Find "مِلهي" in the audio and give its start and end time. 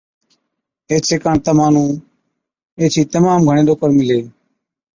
3.99-4.21